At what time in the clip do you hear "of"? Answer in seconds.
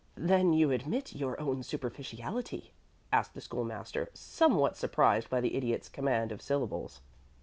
6.31-6.41